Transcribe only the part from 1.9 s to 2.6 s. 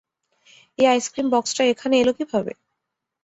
এলো কীভাবে?